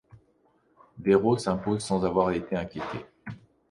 [0.97, 3.05] Dayrault s’impose sans avoir été inquiété.